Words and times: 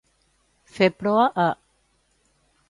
Fer 0.77 0.87
proa 1.03 1.27
a. 1.45 1.47